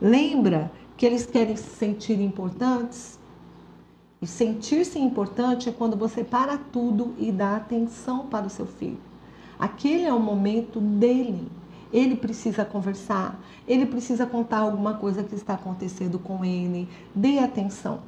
[0.00, 3.18] Lembra que eles querem se sentir importantes.
[4.22, 9.00] E sentir-se importante é quando você para tudo e dá atenção para o seu filho.
[9.58, 11.48] Aquele é o momento dele.
[11.94, 16.88] Ele precisa conversar, ele precisa contar alguma coisa que está acontecendo com ele.
[17.14, 18.00] Dê atenção.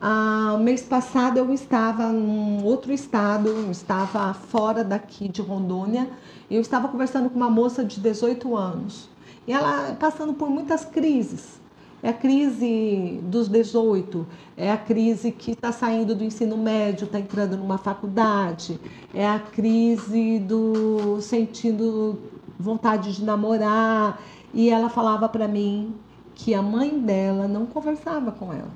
[0.00, 6.10] Ah, mês passado eu estava em outro estado, eu estava fora daqui de Rondônia.
[6.50, 9.08] Eu estava conversando com uma moça de 18 anos
[9.46, 11.60] e ela passando por muitas crises.
[12.02, 17.18] É a crise dos 18, é a crise que está saindo do ensino médio, está
[17.18, 18.78] entrando numa faculdade,
[19.14, 22.18] é a crise do sentindo
[22.58, 24.20] vontade de namorar.
[24.52, 25.94] E ela falava para mim
[26.34, 28.70] que a mãe dela não conversava com ela.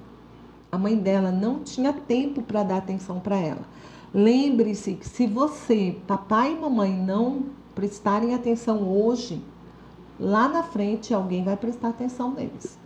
[0.73, 3.63] A mãe dela não tinha tempo para dar atenção para ela.
[4.13, 9.43] Lembre-se que se você, papai e mamãe, não prestarem atenção hoje,
[10.19, 12.79] lá na frente alguém vai prestar atenção neles.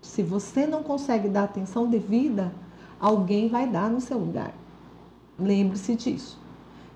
[0.00, 2.52] Se você não consegue dar atenção devida,
[2.98, 4.54] alguém vai dar no seu lugar.
[5.38, 6.38] Lembre-se disso.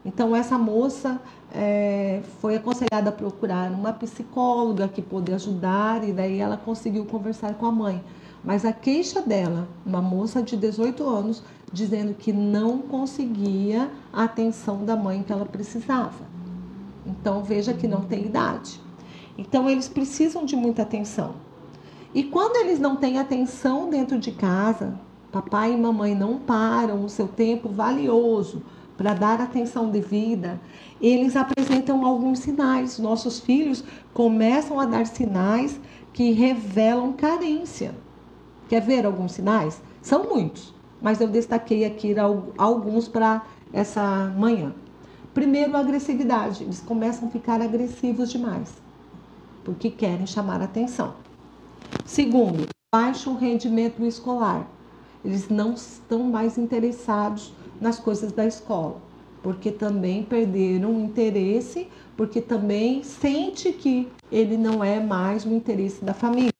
[0.04, 1.20] Então, essa moça
[1.52, 7.54] é, foi aconselhada a procurar uma psicóloga que pôde ajudar, e daí ela conseguiu conversar
[7.54, 8.02] com a mãe.
[8.44, 14.84] Mas a queixa dela, uma moça de 18 anos, dizendo que não conseguia a atenção
[14.84, 16.32] da mãe que ela precisava.
[17.06, 18.80] Então, veja que não tem idade.
[19.38, 21.34] Então, eles precisam de muita atenção.
[22.12, 24.98] E quando eles não têm atenção dentro de casa,
[25.30, 28.62] papai e mamãe não param o seu tempo valioso
[28.96, 30.60] para dar atenção devida,
[31.00, 32.98] eles apresentam alguns sinais.
[32.98, 33.82] Nossos filhos
[34.12, 35.80] começam a dar sinais
[36.12, 37.94] que revelam carência.
[38.68, 39.82] Quer ver alguns sinais?
[40.00, 42.14] São muitos, mas eu destaquei aqui
[42.58, 44.74] alguns para essa manhã.
[45.34, 46.62] Primeiro, agressividade.
[46.62, 48.72] Eles começam a ficar agressivos demais,
[49.64, 51.14] porque querem chamar atenção.
[52.04, 54.68] Segundo, baixo rendimento escolar.
[55.24, 58.96] Eles não estão mais interessados nas coisas da escola,
[59.42, 66.04] porque também perderam o interesse, porque também sente que ele não é mais o interesse
[66.04, 66.52] da família.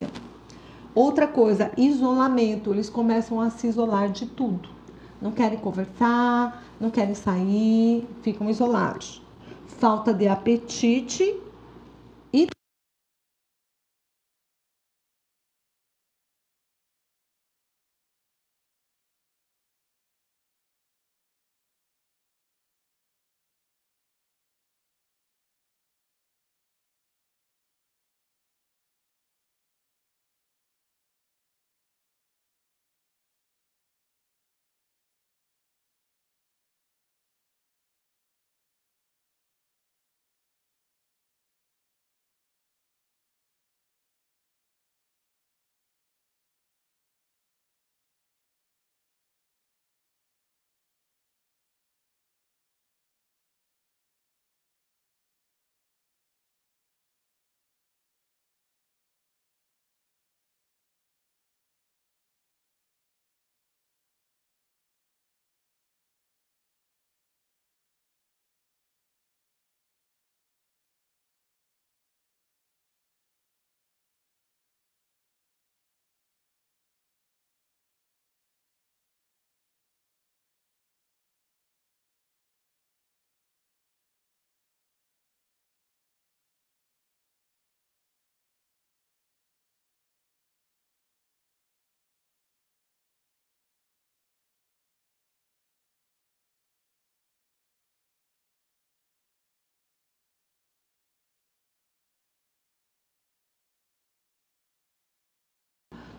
[0.95, 2.71] Outra coisa, isolamento.
[2.71, 4.69] Eles começam a se isolar de tudo.
[5.23, 9.23] Não querem conversar, não querem sair, ficam isolados.
[9.79, 11.41] Falta de apetite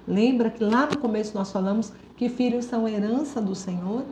[0.08, 4.04] Lembra que lá no começo nós falamos que filhos são herança do Senhor?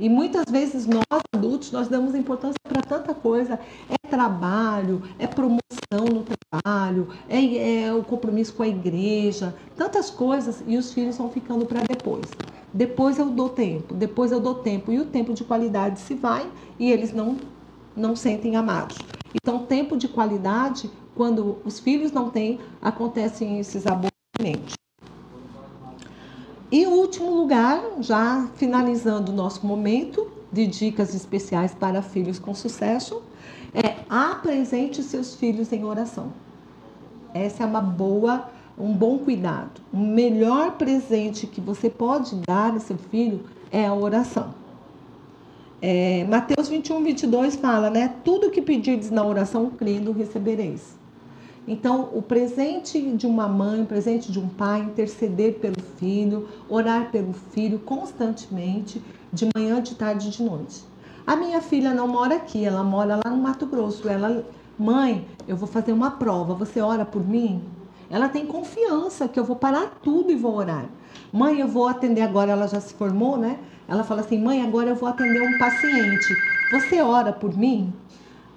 [0.00, 1.04] E muitas vezes nós
[1.34, 3.58] adultos nós damos importância para tanta coisa.
[3.88, 5.60] É trabalho, é promoção
[6.12, 11.30] no trabalho, é, é, o compromisso com a igreja, tantas coisas e os filhos vão
[11.30, 12.26] ficando para depois.
[12.72, 16.50] Depois eu dou tempo, depois eu dou tempo e o tempo de qualidade se vai
[16.78, 17.36] e eles não
[17.96, 18.96] não sentem amados.
[19.34, 24.77] Então, tempo de qualidade, quando os filhos não têm, acontecem esses aborrecimentos.
[26.70, 32.54] E o último lugar, já finalizando o nosso momento de dicas especiais para filhos com
[32.54, 33.22] sucesso,
[33.72, 36.30] é apresente seus filhos em oração.
[37.32, 39.80] Essa é uma boa, um bom cuidado.
[39.90, 44.52] O melhor presente que você pode dar a seu filho é a oração.
[45.80, 48.14] É, Mateus 21, 22 fala, né?
[48.24, 50.97] Tudo que pedirdes na oração, crendo, recebereis.
[51.70, 57.10] Então, o presente de uma mãe, o presente de um pai, interceder pelo filho, orar
[57.10, 60.82] pelo filho constantemente, de manhã, de tarde e de noite.
[61.26, 64.08] A minha filha não mora aqui, ela mora lá no Mato Grosso.
[64.08, 64.46] Ela,
[64.78, 67.62] mãe, eu vou fazer uma prova, você ora por mim?
[68.08, 70.86] Ela tem confiança que eu vou parar tudo e vou orar.
[71.30, 73.58] Mãe, eu vou atender agora, ela já se formou, né?
[73.86, 76.34] Ela fala assim: mãe, agora eu vou atender um paciente.
[76.70, 77.92] Você ora por mim?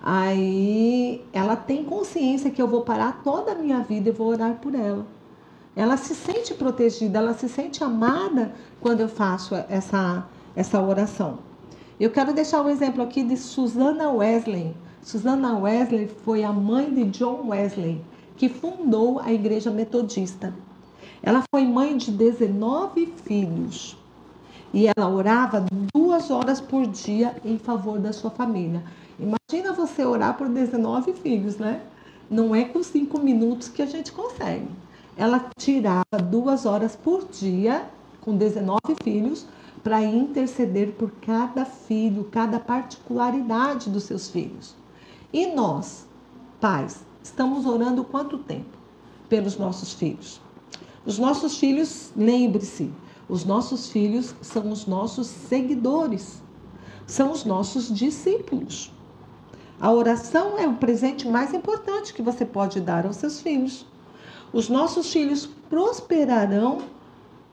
[0.04, 4.56] Aí ela tem consciência que eu vou parar toda a minha vida e vou orar
[4.56, 5.06] por ela.
[5.76, 11.40] Ela se sente protegida, ela se sente amada quando eu faço essa, essa oração.
[12.00, 14.76] Eu quero deixar um exemplo aqui de Susana Wesley.
[15.04, 18.04] Susana Wesley foi a mãe de John Wesley,
[18.36, 20.54] que fundou a Igreja Metodista.
[21.22, 23.96] Ela foi mãe de 19 filhos
[24.74, 28.84] e ela orava duas horas por dia em favor da sua família.
[29.22, 31.84] Imagina você orar por 19 filhos, né?
[32.28, 34.68] Não é com cinco minutos que a gente consegue.
[35.16, 37.88] Ela tirava duas horas por dia,
[38.20, 39.46] com 19 filhos,
[39.84, 44.76] para interceder por cada filho, cada particularidade dos seus filhos.
[45.32, 46.08] E nós,
[46.60, 48.76] pais, estamos orando quanto tempo
[49.30, 50.42] pelos nossos filhos?
[51.06, 52.92] Os nossos filhos, lembre-se,
[53.30, 56.42] os nossos filhos são os nossos seguidores,
[57.06, 58.92] são os nossos discípulos.
[59.82, 63.84] A oração é o presente mais importante que você pode dar aos seus filhos.
[64.54, 66.84] Os nossos filhos prosperarão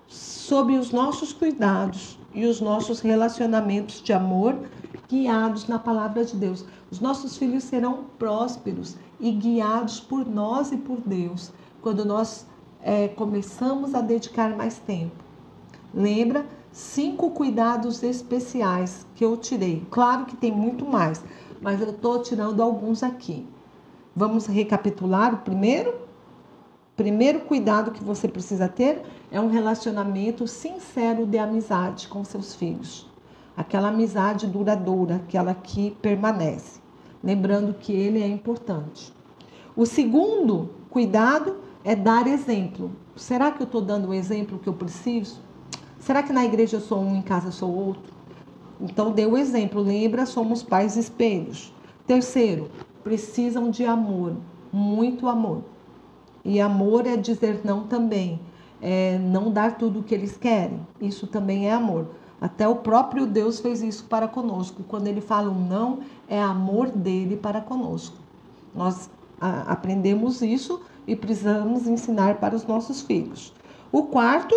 [0.06, 4.54] sob os nossos cuidados e os nossos relacionamentos de amor
[5.08, 6.66] guiados na palavra de Deus.
[6.90, 11.50] Os nossos filhos serão prósperos e guiados por nós e por Deus
[11.80, 12.46] quando nós
[12.82, 15.16] é, começamos a dedicar mais tempo.
[15.94, 16.44] Lembra?
[16.70, 19.86] Cinco cuidados especiais que eu tirei.
[19.90, 21.24] Claro que tem muito mais,
[21.60, 23.46] mas eu estou tirando alguns aqui.
[24.14, 25.94] Vamos recapitular o primeiro?
[26.96, 33.08] Primeiro cuidado que você precisa ter é um relacionamento sincero de amizade com seus filhos.
[33.56, 36.80] Aquela amizade duradoura, aquela que permanece.
[37.22, 39.12] Lembrando que ele é importante.
[39.76, 42.90] O segundo cuidado é dar exemplo.
[43.14, 45.40] Será que eu estou dando o exemplo que eu preciso?
[46.00, 48.17] Será que na igreja eu sou um, em casa eu sou outro?
[48.80, 49.82] Então, dê o exemplo.
[49.82, 51.72] Lembra, somos pais espelhos.
[52.06, 52.70] Terceiro,
[53.02, 54.36] precisam de amor,
[54.72, 55.62] muito amor.
[56.44, 58.40] E amor é dizer não também,
[58.80, 60.80] é não dar tudo o que eles querem.
[61.00, 62.06] Isso também é amor.
[62.40, 64.84] Até o próprio Deus fez isso para conosco.
[64.84, 65.98] Quando ele fala um não,
[66.28, 68.16] é amor dele para conosco.
[68.74, 69.10] Nós
[69.40, 73.52] aprendemos isso e precisamos ensinar para os nossos filhos.
[73.90, 74.54] O quarto,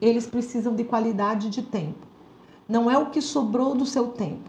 [0.00, 2.13] eles precisam de qualidade de tempo.
[2.68, 4.48] Não é o que sobrou do seu tempo,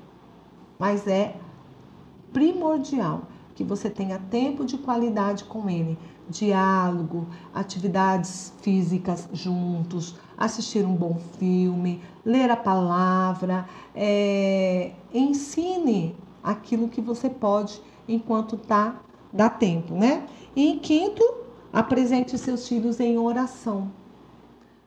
[0.79, 1.35] mas é
[2.31, 3.23] primordial
[3.55, 5.97] que você tenha tempo de qualidade com ele,
[6.29, 17.01] diálogo, atividades físicas juntos, assistir um bom filme, ler a palavra, é, ensine aquilo que
[17.01, 19.01] você pode enquanto tá
[19.31, 20.25] dá tempo, né?
[20.55, 21.23] E em quinto,
[21.71, 23.91] apresente seus filhos em oração.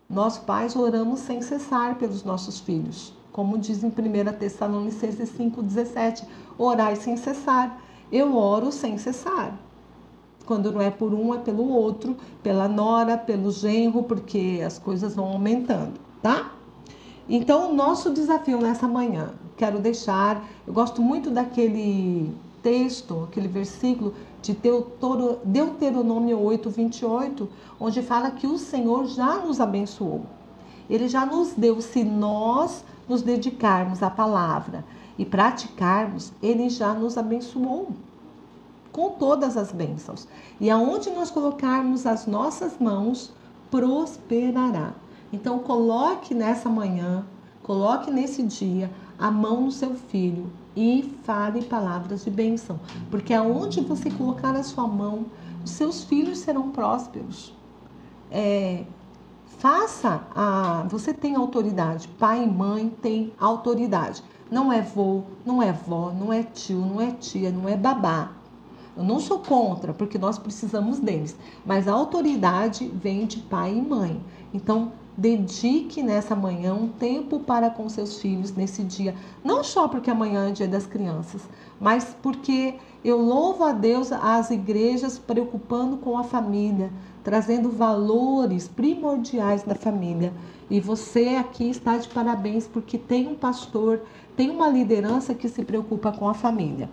[0.08, 3.17] Nós pais oramos sem cessar pelos nossos filhos.
[3.32, 3.92] Como diz em 1
[4.38, 6.24] Tessalonicenses 5,17,
[6.56, 7.80] orai sem cessar.
[8.10, 9.58] Eu oro sem cessar.
[10.46, 15.14] Quando não é por um, é pelo outro, pela nora, pelo genro, porque as coisas
[15.14, 16.52] vão aumentando, tá?
[17.28, 24.14] Então, o nosso desafio nessa manhã, quero deixar, eu gosto muito daquele texto, aquele versículo
[24.40, 24.56] de
[25.44, 27.48] Deuteronômio 8, 28,
[27.78, 30.22] onde fala que o Senhor já nos abençoou.
[30.88, 34.84] Ele já nos deu, se nós nos dedicarmos à palavra
[35.18, 37.88] e praticarmos, ele já nos abençoou
[38.92, 40.26] com todas as bênçãos.
[40.60, 43.32] E aonde nós colocarmos as nossas mãos,
[43.70, 44.92] prosperará.
[45.32, 47.24] Então coloque nessa manhã,
[47.62, 52.78] coloque nesse dia a mão no seu filho e fale palavras de bênção,
[53.10, 55.26] porque aonde você colocar a sua mão,
[55.64, 57.52] os seus filhos serão prósperos.
[58.30, 58.84] É,
[59.58, 60.86] faça a.
[60.88, 64.22] Você tem autoridade, pai e mãe têm autoridade.
[64.50, 68.32] Não é vô, não é vó, não é tio, não é tia, não é babá.
[68.96, 73.82] Eu não sou contra, porque nós precisamos deles, mas a autoridade vem de pai e
[73.82, 74.20] mãe.
[74.52, 80.10] Então, dedique nessa manhã um tempo para com seus filhos nesse dia, não só porque
[80.10, 81.42] amanhã é dia das crianças,
[81.80, 86.90] mas porque eu louvo a Deus as igrejas preocupando com a família,
[87.22, 90.32] trazendo valores primordiais da família.
[90.70, 94.02] E você aqui está de parabéns porque tem um pastor,
[94.36, 96.90] tem uma liderança que se preocupa com a família.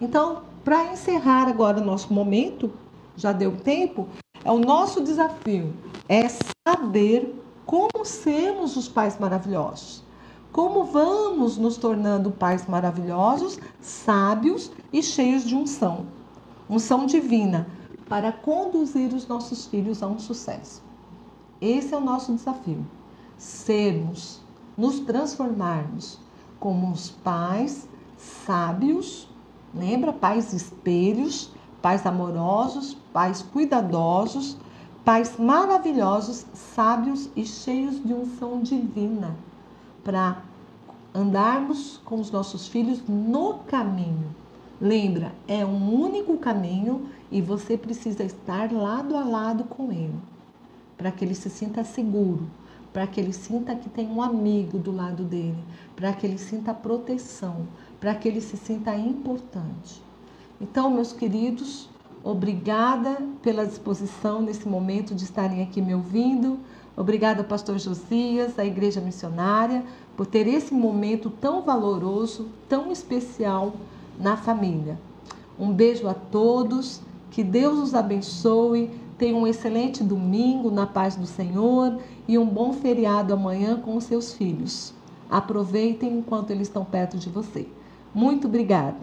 [0.00, 2.70] Então, para encerrar agora o nosso momento,
[3.16, 4.08] já deu tempo,
[4.44, 5.72] é o nosso desafio
[6.08, 6.26] é
[6.68, 10.02] saber como sermos os pais maravilhosos.
[10.52, 16.06] Como vamos nos tornando pais maravilhosos, sábios e cheios de unção,
[16.70, 17.66] unção divina,
[18.08, 20.82] para conduzir os nossos filhos a um sucesso.
[21.60, 22.86] Esse é o nosso desafio.
[23.38, 24.40] Sermos,
[24.76, 26.18] nos transformarmos
[26.58, 29.28] como os pais sábios
[29.74, 30.12] Lembra?
[30.12, 31.50] Pais espelhos,
[31.82, 34.56] pais amorosos, pais cuidadosos,
[35.04, 39.34] pais maravilhosos, sábios e cheios de unção divina
[40.04, 40.42] para
[41.12, 44.34] andarmos com os nossos filhos no caminho.
[44.80, 50.14] Lembra, é um único caminho e você precisa estar lado a lado com ele,
[50.96, 52.46] para que ele se sinta seguro,
[52.92, 55.58] para que ele sinta que tem um amigo do lado dele,
[55.96, 57.66] para que ele sinta proteção,
[57.98, 60.00] para que ele se sinta importante.
[60.60, 61.90] Então, meus queridos,
[62.22, 66.60] obrigada pela disposição nesse momento de estarem aqui me ouvindo.
[66.96, 69.82] Obrigada, pastor Josias, a Igreja Missionária,
[70.16, 73.74] por ter esse momento tão valoroso, tão especial
[74.20, 74.96] na família.
[75.58, 77.02] Um beijo a todos,
[77.34, 82.72] que Deus os abençoe Tenha um excelente domingo na paz do Senhor e um bom
[82.72, 84.92] feriado amanhã com os seus filhos.
[85.30, 87.68] Aproveitem enquanto eles estão perto de você.
[88.12, 88.98] Muito obrigada.